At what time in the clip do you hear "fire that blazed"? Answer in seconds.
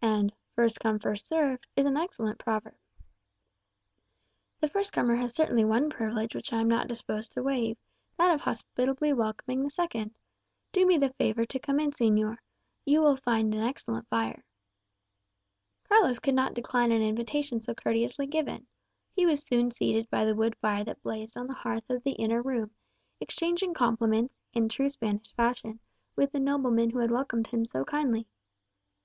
20.58-21.36